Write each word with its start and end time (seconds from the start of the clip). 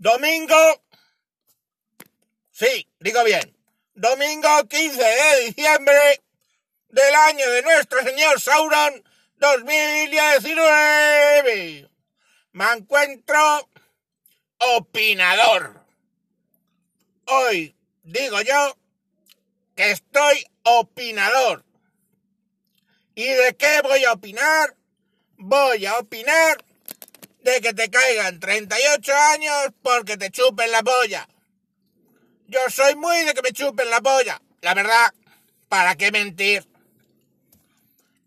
Domingo. 0.00 0.82
Sí, 2.50 2.88
digo 3.00 3.22
bien. 3.22 3.54
Domingo 3.92 4.48
15 4.66 4.98
de 4.98 5.40
diciembre 5.44 6.22
del 6.88 7.14
año 7.14 7.50
de 7.50 7.60
nuestro 7.60 8.02
señor 8.02 8.40
Sauron 8.40 9.04
2019. 9.36 11.90
Me 12.52 12.72
encuentro 12.72 13.68
opinador. 14.78 15.84
Hoy 17.26 17.76
digo 18.02 18.40
yo 18.40 18.78
que 19.76 19.90
estoy 19.90 20.46
opinador. 20.62 21.62
¿Y 23.14 23.26
de 23.26 23.54
qué 23.54 23.82
voy 23.82 24.02
a 24.06 24.14
opinar? 24.14 24.74
Voy 25.36 25.84
a 25.84 25.98
opinar 25.98 26.64
de 27.42 27.60
que 27.60 27.72
te 27.72 27.90
caigan 27.90 28.38
38 28.40 29.12
años 29.32 29.72
porque 29.82 30.16
te 30.16 30.30
chupen 30.30 30.70
la 30.70 30.82
polla. 30.82 31.28
Yo 32.46 32.60
soy 32.68 32.96
muy 32.96 33.24
de 33.24 33.34
que 33.34 33.42
me 33.42 33.52
chupen 33.52 33.88
la 33.90 34.00
polla. 34.00 34.40
La 34.60 34.74
verdad, 34.74 35.14
¿para 35.68 35.96
qué 35.96 36.10
mentir? 36.10 36.68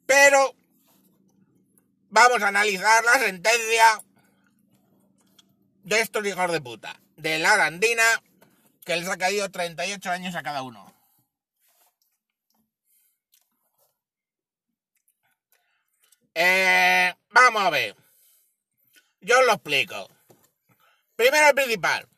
Pero 0.05 0.55
vamos 2.09 2.41
a 2.41 2.47
analizar 2.47 3.03
la 3.03 3.19
sentencia 3.19 4.01
de 5.83 6.01
estos 6.01 6.25
hijos 6.25 6.51
de 6.51 6.61
puta. 6.61 6.99
De 7.17 7.37
la 7.39 7.53
arandina 7.53 8.03
que 8.85 8.95
les 8.95 9.07
ha 9.07 9.17
caído 9.17 9.49
38 9.49 10.09
años 10.09 10.35
a 10.35 10.43
cada 10.43 10.61
uno. 10.61 10.93
Eh, 16.35 17.13
vamos 17.29 17.61
a 17.63 17.69
ver. 17.69 18.02
Yo 19.23 19.41
lo 19.43 19.53
explico. 19.53 20.09
Primero 21.15 21.49
y 21.49 21.53
principal. 21.53 22.09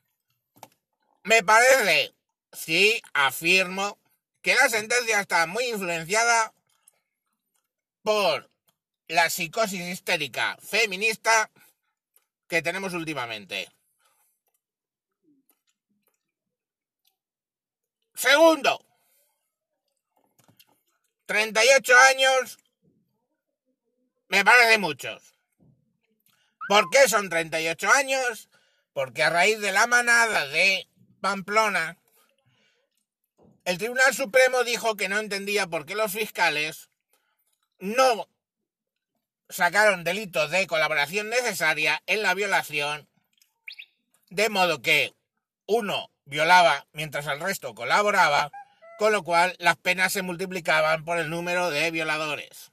Me 1.23 1.43
parece, 1.43 2.15
sí, 2.51 2.99
afirmo, 3.13 3.99
que 4.41 4.55
la 4.55 4.69
sentencia 4.69 5.19
está 5.19 5.45
muy 5.45 5.65
influenciada 5.65 6.53
por 8.01 8.49
la 9.07 9.29
psicosis 9.29 9.81
histérica 9.81 10.57
feminista 10.59 11.51
que 12.47 12.63
tenemos 12.63 12.93
últimamente. 12.93 13.69
Segundo, 18.15 18.83
38 21.27 21.97
años 21.97 22.57
me 24.27 24.43
parece 24.43 24.79
muchos. 24.79 25.34
¿Por 26.67 26.89
qué 26.89 27.07
son 27.07 27.29
38 27.29 27.89
años? 27.91 28.49
Porque 28.93 29.23
a 29.23 29.29
raíz 29.29 29.59
de 29.59 29.71
la 29.71 29.87
manada 29.87 30.47
de 30.47 30.87
Pamplona, 31.21 31.97
el 33.65 33.77
Tribunal 33.77 34.13
Supremo 34.13 34.63
dijo 34.63 34.95
que 34.95 35.09
no 35.09 35.19
entendía 35.19 35.67
por 35.67 35.85
qué 35.85 35.95
los 35.95 36.11
fiscales 36.11 36.89
no 37.79 38.27
sacaron 39.49 40.03
delitos 40.03 40.49
de 40.49 40.67
colaboración 40.67 41.29
necesaria 41.29 42.01
en 42.07 42.23
la 42.23 42.33
violación, 42.33 43.07
de 44.29 44.49
modo 44.49 44.81
que 44.81 45.13
uno 45.67 46.09
violaba 46.25 46.87
mientras 46.93 47.27
el 47.27 47.39
resto 47.39 47.75
colaboraba, 47.75 48.51
con 48.97 49.11
lo 49.11 49.23
cual 49.23 49.55
las 49.59 49.77
penas 49.77 50.13
se 50.13 50.21
multiplicaban 50.21 51.05
por 51.05 51.17
el 51.17 51.29
número 51.29 51.69
de 51.69 51.91
violadores. 51.91 52.71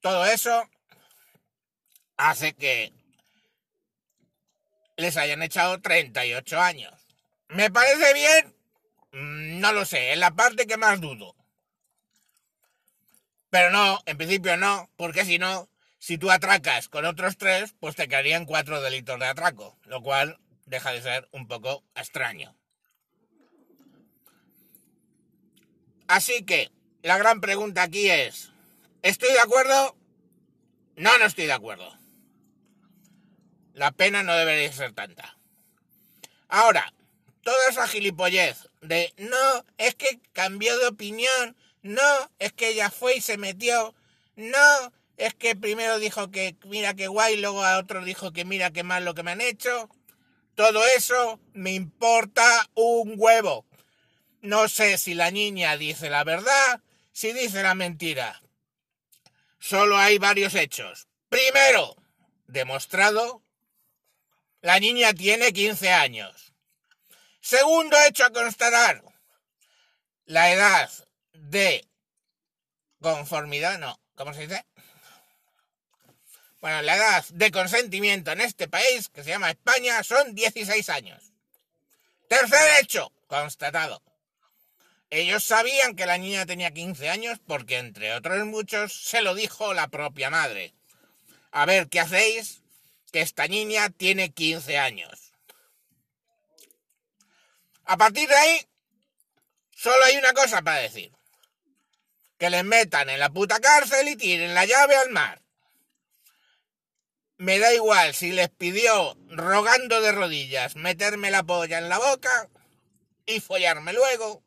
Todo 0.00 0.26
eso 0.26 0.68
hace 2.24 2.54
que 2.54 2.92
les 4.96 5.16
hayan 5.16 5.42
echado 5.42 5.80
38 5.80 6.58
años. 6.60 6.94
¿Me 7.48 7.70
parece 7.70 8.14
bien? 8.14 8.56
Mm, 9.12 9.60
no 9.60 9.72
lo 9.72 9.84
sé, 9.84 10.12
es 10.12 10.18
la 10.18 10.34
parte 10.34 10.66
que 10.66 10.78
más 10.78 11.00
dudo. 11.00 11.36
Pero 13.50 13.70
no, 13.70 14.00
en 14.06 14.16
principio 14.16 14.56
no, 14.56 14.90
porque 14.96 15.24
si 15.24 15.38
no, 15.38 15.68
si 15.98 16.16
tú 16.16 16.30
atracas 16.30 16.88
con 16.88 17.04
otros 17.04 17.36
tres, 17.36 17.74
pues 17.78 17.94
te 17.94 18.08
caerían 18.08 18.46
cuatro 18.46 18.80
delitos 18.80 19.20
de 19.20 19.26
atraco, 19.26 19.78
lo 19.84 20.02
cual 20.02 20.38
deja 20.64 20.92
de 20.92 21.02
ser 21.02 21.28
un 21.30 21.46
poco 21.46 21.84
extraño. 21.94 22.56
Así 26.08 26.44
que 26.44 26.70
la 27.02 27.18
gran 27.18 27.40
pregunta 27.40 27.82
aquí 27.82 28.08
es, 28.08 28.50
¿estoy 29.02 29.32
de 29.32 29.40
acuerdo? 29.40 29.94
No, 30.96 31.18
no 31.18 31.26
estoy 31.26 31.46
de 31.46 31.52
acuerdo. 31.52 32.03
La 33.74 33.90
pena 33.90 34.22
no 34.22 34.34
debería 34.34 34.72
ser 34.72 34.92
tanta. 34.92 35.36
Ahora, 36.48 36.94
toda 37.42 37.68
esa 37.68 37.88
gilipollez 37.88 38.68
de 38.80 39.12
no, 39.18 39.66
es 39.78 39.96
que 39.96 40.20
cambió 40.32 40.78
de 40.78 40.86
opinión, 40.86 41.56
no, 41.82 42.30
es 42.38 42.52
que 42.52 42.68
ella 42.68 42.90
fue 42.90 43.16
y 43.16 43.20
se 43.20 43.36
metió, 43.36 43.94
no, 44.36 44.92
es 45.16 45.34
que 45.34 45.56
primero 45.56 45.98
dijo 45.98 46.30
que 46.30 46.56
mira 46.64 46.94
qué 46.94 47.08
guay, 47.08 47.36
luego 47.36 47.64
a 47.64 47.78
otro 47.78 48.04
dijo 48.04 48.32
que 48.32 48.44
mira 48.44 48.70
qué 48.70 48.84
mal 48.84 49.04
lo 49.04 49.14
que 49.14 49.22
me 49.22 49.32
han 49.32 49.40
hecho. 49.40 49.88
Todo 50.54 50.84
eso 50.96 51.40
me 51.52 51.72
importa 51.72 52.70
un 52.74 53.14
huevo. 53.16 53.66
No 54.40 54.68
sé 54.68 54.98
si 54.98 55.14
la 55.14 55.30
niña 55.30 55.76
dice 55.76 56.10
la 56.10 56.22
verdad, 56.22 56.80
si 57.12 57.32
dice 57.32 57.62
la 57.62 57.74
mentira. 57.74 58.40
Solo 59.58 59.96
hay 59.98 60.18
varios 60.18 60.54
hechos. 60.54 61.08
Primero, 61.28 61.96
demostrado 62.46 63.43
la 64.64 64.80
niña 64.80 65.12
tiene 65.12 65.52
15 65.52 65.92
años. 65.92 66.54
Segundo 67.42 67.98
hecho 68.08 68.24
a 68.24 68.32
constatar. 68.32 69.02
La 70.24 70.50
edad 70.52 70.90
de 71.34 71.86
conformidad, 72.98 73.78
no, 73.78 74.00
¿cómo 74.14 74.32
se 74.32 74.46
dice? 74.46 74.64
Bueno, 76.62 76.80
la 76.80 76.96
edad 76.96 77.26
de 77.28 77.50
consentimiento 77.50 78.32
en 78.32 78.40
este 78.40 78.66
país, 78.66 79.10
que 79.10 79.22
se 79.22 79.28
llama 79.28 79.50
España, 79.50 80.02
son 80.02 80.34
16 80.34 80.88
años. 80.88 81.34
Tercer 82.26 82.80
hecho, 82.80 83.12
constatado. 83.26 84.02
Ellos 85.10 85.44
sabían 85.44 85.94
que 85.94 86.06
la 86.06 86.16
niña 86.16 86.46
tenía 86.46 86.72
15 86.72 87.10
años 87.10 87.38
porque, 87.46 87.76
entre 87.76 88.14
otros 88.14 88.46
muchos, 88.46 88.94
se 88.94 89.20
lo 89.20 89.34
dijo 89.34 89.74
la 89.74 89.88
propia 89.88 90.30
madre. 90.30 90.72
A 91.52 91.66
ver, 91.66 91.90
¿qué 91.90 92.00
hacéis? 92.00 92.63
Que 93.14 93.20
esta 93.20 93.46
niña 93.46 93.90
tiene 93.90 94.32
15 94.32 94.76
años. 94.76 95.32
A 97.84 97.96
partir 97.96 98.28
de 98.28 98.34
ahí, 98.34 98.66
solo 99.70 100.04
hay 100.06 100.16
una 100.16 100.32
cosa 100.32 100.62
para 100.62 100.78
decir. 100.78 101.12
Que 102.40 102.50
les 102.50 102.64
metan 102.64 103.08
en 103.08 103.20
la 103.20 103.30
puta 103.30 103.60
cárcel 103.60 104.08
y 104.08 104.16
tiren 104.16 104.52
la 104.52 104.64
llave 104.64 104.96
al 104.96 105.10
mar. 105.10 105.40
Me 107.36 107.60
da 107.60 107.72
igual 107.72 108.14
si 108.14 108.32
les 108.32 108.50
pidió, 108.50 109.16
rogando 109.28 110.00
de 110.00 110.10
rodillas, 110.10 110.74
meterme 110.74 111.30
la 111.30 111.44
polla 111.44 111.78
en 111.78 111.88
la 111.88 112.00
boca 112.00 112.48
y 113.26 113.38
follarme 113.38 113.92
luego. 113.92 114.42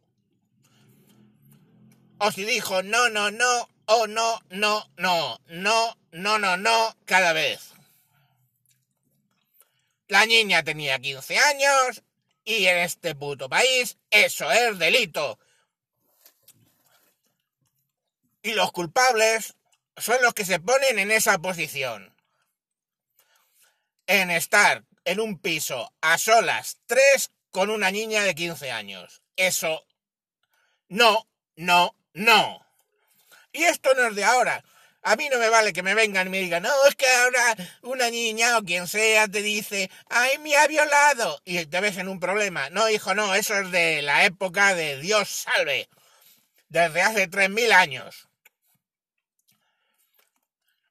O 2.18 2.34
si 2.34 2.44
dijo 2.44 2.84
no, 2.84 3.08
no, 3.08 3.32
no, 3.32 3.70
o 3.86 4.08
no, 4.08 4.42
no, 4.50 4.92
no, 4.98 5.40
no, 5.48 5.98
no, 6.12 6.38
no, 6.38 6.58
no, 6.58 6.98
cada 7.06 7.32
vez. 7.32 7.77
La 10.08 10.26
niña 10.26 10.64
tenía 10.64 11.00
15 11.00 11.38
años 11.38 12.04
y 12.46 12.66
en 12.66 12.78
este 12.78 13.14
puto 13.16 13.50
país 13.50 13.98
eso 14.10 14.52
es 14.52 14.80
delito. 14.80 15.38
Y 18.42 18.54
los 18.54 18.72
culpables 18.72 19.56
son 19.98 20.22
los 20.22 20.34
que 20.34 20.46
se 20.46 20.60
ponen 20.60 21.00
en 21.00 21.12
esa 21.12 21.38
posición. 21.40 22.16
En 24.06 24.32
estar 24.32 24.86
en 25.04 25.20
un 25.20 25.40
piso 25.40 25.94
a 26.00 26.18
solas, 26.18 26.78
tres 26.86 27.32
con 27.52 27.70
una 27.70 27.92
niña 27.92 28.24
de 28.24 28.36
15 28.36 28.72
años. 28.72 29.22
Eso 29.36 29.86
no, 30.88 31.28
no, 31.56 31.96
no. 32.14 32.66
Y 33.52 33.64
esto 33.64 33.94
no 33.96 34.08
es 34.08 34.16
de 34.16 34.24
ahora. 34.24 34.64
A 35.08 35.16
mí 35.16 35.30
no 35.30 35.40
me 35.40 35.48
vale 35.48 35.72
que 35.72 35.84
me 35.84 35.96
vengan 35.96 36.28
y 36.28 36.30
me 36.32 36.40
digan, 36.40 36.64
no, 36.64 36.86
es 36.86 36.96
que 36.96 37.08
ahora 37.08 37.56
una 37.82 38.10
niña 38.10 38.58
o 38.58 38.64
quien 38.64 38.90
sea 38.90 39.30
te 39.30 39.42
dice, 39.42 39.90
ay, 40.10 40.38
me 40.40 40.58
ha 40.58 40.68
violado. 40.68 41.42
Y 41.46 41.66
te 41.66 41.80
ves 41.80 41.96
en 41.96 42.10
un 42.10 42.20
problema. 42.20 42.70
No, 42.72 42.90
hijo, 42.90 43.16
no, 43.16 43.34
eso 43.34 43.58
es 43.58 43.72
de 43.72 44.02
la 44.02 44.26
época 44.26 44.76
de 44.76 45.00
Dios 45.00 45.30
salve. 45.30 45.88
Desde 46.68 47.02
hace 47.02 47.30
3.000 47.30 47.72
años. 47.72 48.28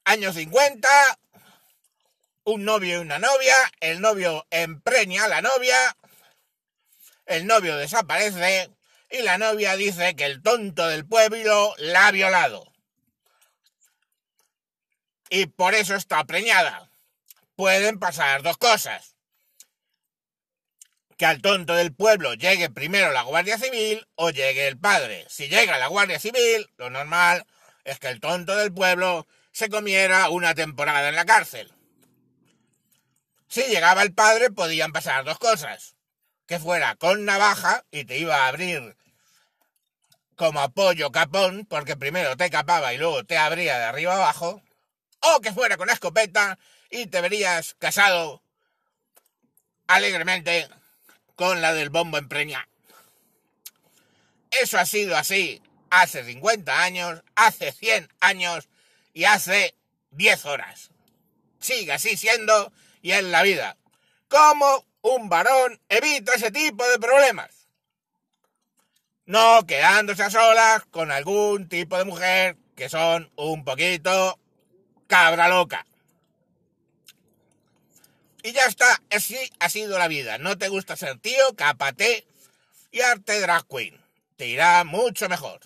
Años 0.04 0.34
50, 0.36 0.88
un 2.44 2.64
novio 2.64 2.96
y 2.96 3.00
una 3.02 3.18
novia, 3.18 3.54
el 3.80 4.00
novio 4.00 4.46
empreña 4.48 5.24
a 5.24 5.28
la 5.28 5.42
novia, 5.42 5.94
el 7.26 7.46
novio 7.46 7.76
desaparece 7.76 8.70
y 9.10 9.20
la 9.20 9.36
novia 9.36 9.76
dice 9.76 10.16
que 10.16 10.24
el 10.24 10.42
tonto 10.42 10.88
del 10.88 11.04
pueblo 11.04 11.74
la 11.76 12.06
ha 12.06 12.12
violado 12.12 12.75
y 15.30 15.46
por 15.46 15.74
eso 15.74 15.94
está 15.94 16.24
preñada. 16.24 16.90
pueden 17.56 17.98
pasar 17.98 18.42
dos 18.42 18.58
cosas. 18.58 19.14
Que 21.16 21.24
al 21.24 21.40
tonto 21.40 21.74
del 21.74 21.94
pueblo 21.94 22.34
llegue 22.34 22.68
primero 22.68 23.10
la 23.12 23.22
Guardia 23.22 23.56
Civil 23.56 24.06
o 24.14 24.30
llegue 24.30 24.68
el 24.68 24.78
padre. 24.78 25.26
Si 25.30 25.48
llega 25.48 25.78
la 25.78 25.86
Guardia 25.86 26.20
Civil, 26.20 26.68
lo 26.76 26.90
normal 26.90 27.46
es 27.84 27.98
que 27.98 28.08
el 28.08 28.20
tonto 28.20 28.54
del 28.56 28.74
pueblo 28.74 29.26
se 29.52 29.70
comiera 29.70 30.28
una 30.28 30.54
temporada 30.54 31.08
en 31.08 31.14
la 31.16 31.24
cárcel. 31.24 31.72
Si 33.48 33.62
llegaba 33.62 34.02
el 34.02 34.12
padre 34.12 34.50
podían 34.50 34.92
pasar 34.92 35.24
dos 35.24 35.38
cosas. 35.38 35.96
Que 36.46 36.58
fuera 36.58 36.94
con 36.96 37.24
navaja 37.24 37.84
y 37.90 38.04
te 38.04 38.18
iba 38.18 38.36
a 38.36 38.48
abrir 38.48 38.96
como 40.36 40.60
apoyo 40.60 41.10
capón, 41.10 41.66
porque 41.68 41.96
primero 41.96 42.36
te 42.36 42.50
capaba 42.50 42.92
y 42.92 42.98
luego 42.98 43.24
te 43.24 43.38
abría 43.38 43.78
de 43.78 43.84
arriba 43.84 44.14
abajo. 44.14 44.62
O 45.20 45.40
que 45.40 45.52
fuera 45.52 45.76
con 45.76 45.90
escopeta 45.90 46.58
y 46.90 47.06
te 47.06 47.20
verías 47.20 47.74
casado 47.74 48.42
alegremente 49.86 50.68
con 51.34 51.60
la 51.60 51.72
del 51.72 51.90
bombo 51.90 52.18
empreña. 52.18 52.68
Eso 54.50 54.78
ha 54.78 54.86
sido 54.86 55.16
así 55.16 55.62
hace 55.90 56.24
50 56.24 56.82
años, 56.82 57.22
hace 57.34 57.72
100 57.72 58.12
años 58.20 58.68
y 59.12 59.24
hace 59.24 59.74
10 60.10 60.46
horas. 60.46 60.90
Sigue 61.60 61.92
así 61.92 62.16
siendo 62.16 62.72
y 63.02 63.12
en 63.12 63.30
la 63.30 63.42
vida. 63.42 63.76
¿Cómo 64.28 64.86
un 65.02 65.28
varón 65.28 65.80
evita 65.88 66.34
ese 66.34 66.50
tipo 66.50 66.86
de 66.88 66.98
problemas? 66.98 67.68
No 69.24 69.66
quedándose 69.66 70.22
a 70.22 70.30
solas 70.30 70.84
con 70.90 71.10
algún 71.10 71.68
tipo 71.68 71.98
de 71.98 72.04
mujer 72.04 72.56
que 72.76 72.88
son 72.88 73.30
un 73.36 73.64
poquito 73.64 74.38
cabra 75.06 75.48
loca. 75.48 75.86
Y 78.42 78.52
ya 78.52 78.66
está, 78.66 79.02
así 79.10 79.36
ha 79.58 79.68
sido 79.68 79.98
la 79.98 80.08
vida. 80.08 80.38
No 80.38 80.56
te 80.56 80.68
gusta 80.68 80.94
ser 80.96 81.18
tío, 81.18 81.56
capate 81.56 82.26
y 82.92 83.00
arte 83.00 83.40
drag 83.40 83.66
queen. 83.66 84.00
Te 84.36 84.46
irá 84.46 84.84
mucho 84.84 85.28
mejor. 85.28 85.60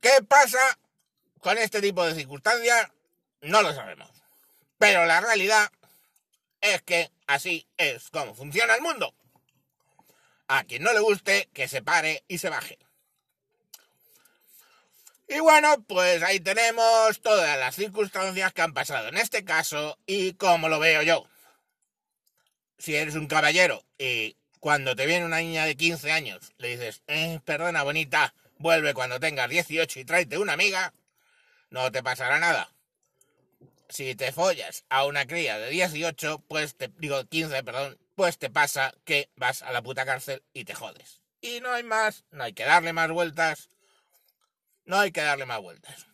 ¿Qué 0.00 0.22
pasa 0.28 0.78
con 1.40 1.56
este 1.58 1.80
tipo 1.80 2.04
de 2.04 2.14
circunstancias? 2.14 2.90
No 3.40 3.62
lo 3.62 3.72
sabemos. 3.72 4.10
Pero 4.78 5.06
la 5.06 5.20
realidad 5.20 5.70
es 6.60 6.82
que 6.82 7.10
así 7.26 7.66
es 7.76 8.10
como 8.10 8.34
funciona 8.34 8.74
el 8.74 8.82
mundo. 8.82 9.14
A 10.48 10.64
quien 10.64 10.82
no 10.82 10.92
le 10.92 11.00
guste, 11.00 11.48
que 11.52 11.68
se 11.68 11.82
pare 11.82 12.24
y 12.28 12.38
se 12.38 12.50
baje. 12.50 12.78
Y 15.28 15.40
bueno, 15.40 15.82
pues 15.88 16.22
ahí 16.22 16.38
tenemos 16.38 17.20
todas 17.20 17.58
las 17.58 17.74
circunstancias 17.74 18.52
que 18.52 18.62
han 18.62 18.72
pasado 18.72 19.08
en 19.08 19.16
este 19.16 19.44
caso 19.44 19.98
y 20.06 20.34
cómo 20.34 20.68
lo 20.68 20.78
veo 20.78 21.02
yo. 21.02 21.26
Si 22.78 22.94
eres 22.94 23.16
un 23.16 23.26
caballero 23.26 23.82
y 23.98 24.36
cuando 24.60 24.94
te 24.94 25.06
viene 25.06 25.24
una 25.24 25.38
niña 25.38 25.64
de 25.64 25.76
15 25.76 26.12
años 26.12 26.52
le 26.58 26.68
dices, 26.68 27.02
eh, 27.08 27.40
perdona 27.44 27.82
bonita, 27.82 28.34
vuelve 28.58 28.94
cuando 28.94 29.18
tengas 29.18 29.50
18 29.50 29.98
y 29.98 30.04
tráete 30.04 30.38
una 30.38 30.52
amiga, 30.52 30.92
no 31.70 31.90
te 31.90 32.04
pasará 32.04 32.38
nada. 32.38 32.72
Si 33.88 34.14
te 34.14 34.30
follas 34.30 34.84
a 34.88 35.06
una 35.06 35.26
cría 35.26 35.58
de 35.58 35.70
18, 35.70 36.44
pues 36.46 36.76
te 36.76 36.88
digo 36.98 37.24
15, 37.24 37.64
perdón, 37.64 37.98
pues 38.14 38.38
te 38.38 38.48
pasa 38.48 38.94
que 39.04 39.28
vas 39.34 39.62
a 39.62 39.72
la 39.72 39.82
puta 39.82 40.04
cárcel 40.04 40.44
y 40.52 40.64
te 40.64 40.74
jodes. 40.74 41.20
Y 41.40 41.60
no 41.60 41.72
hay 41.72 41.82
más, 41.82 42.24
no 42.30 42.44
hay 42.44 42.52
que 42.52 42.64
darle 42.64 42.92
más 42.92 43.10
vueltas 43.10 43.68
no 44.86 44.98
hay 44.98 45.12
que 45.12 45.20
darle 45.20 45.46
más 45.46 45.60
vueltas. 45.60 46.06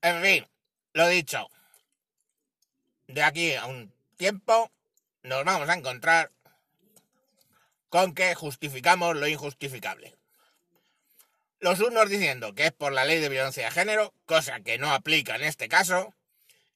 En 0.00 0.22
fin, 0.22 0.48
lo 0.94 1.06
dicho. 1.08 1.48
De 3.06 3.22
aquí 3.22 3.54
a 3.54 3.66
un 3.66 3.92
tiempo 4.16 4.72
nos 5.22 5.44
vamos 5.44 5.68
a 5.68 5.74
encontrar 5.74 6.30
con 7.88 8.14
que 8.14 8.34
justificamos 8.34 9.16
lo 9.16 9.28
injustificable. 9.28 10.16
Los 11.60 11.78
unos 11.80 12.08
diciendo 12.08 12.54
que 12.54 12.66
es 12.66 12.72
por 12.72 12.92
la 12.92 13.04
ley 13.04 13.20
de 13.20 13.28
violencia 13.28 13.64
de 13.64 13.70
género, 13.70 14.14
cosa 14.24 14.60
que 14.60 14.78
no 14.78 14.92
aplica 14.92 15.36
en 15.36 15.42
este 15.42 15.68
caso, 15.68 16.14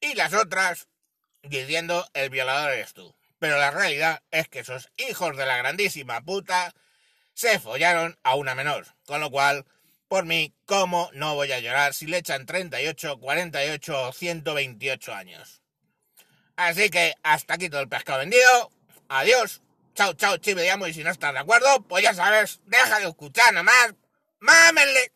y 0.00 0.14
las 0.14 0.34
otras 0.34 0.88
diciendo 1.42 2.06
el 2.12 2.30
violador 2.30 2.72
eres 2.72 2.92
tú. 2.92 3.16
Pero 3.38 3.58
la 3.58 3.70
realidad 3.70 4.22
es 4.30 4.48
que 4.48 4.60
esos 4.60 4.90
hijos 4.96 5.36
de 5.36 5.46
la 5.46 5.56
grandísima 5.56 6.20
puta 6.20 6.74
se 7.36 7.60
follaron 7.60 8.18
a 8.24 8.34
una 8.34 8.54
menor. 8.54 8.86
Con 9.04 9.20
lo 9.20 9.30
cual, 9.30 9.66
por 10.08 10.24
mí, 10.24 10.54
¿cómo 10.64 11.10
no 11.12 11.34
voy 11.34 11.52
a 11.52 11.60
llorar 11.60 11.92
si 11.92 12.06
le 12.06 12.18
echan 12.18 12.46
38, 12.46 13.20
48 13.20 14.08
o 14.08 14.12
128 14.12 15.14
años? 15.14 15.60
Así 16.56 16.88
que 16.88 17.14
hasta 17.22 17.54
aquí 17.54 17.68
todo 17.68 17.82
el 17.82 17.88
pescado 17.88 18.20
vendido. 18.20 18.72
Adiós. 19.08 19.60
Chao, 19.94 20.14
chao, 20.14 20.38
chive, 20.38 20.66
y 20.88 20.94
si 20.94 21.04
no 21.04 21.10
estás 21.10 21.32
de 21.32 21.38
acuerdo, 21.38 21.82
pues 21.82 22.02
ya 22.02 22.12
sabes, 22.14 22.60
deja 22.66 22.98
de 22.98 23.08
escuchar 23.08 23.52
nomás. 23.52 23.94
Mámenle. 24.40 25.12